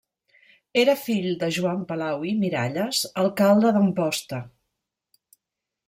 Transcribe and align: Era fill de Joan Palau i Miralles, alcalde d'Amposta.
Era 0.83 0.95
fill 1.01 1.27
de 1.43 1.49
Joan 1.59 1.83
Palau 1.91 2.25
i 2.31 2.33
Miralles, 2.39 3.05
alcalde 3.25 3.75
d'Amposta. 3.77 4.45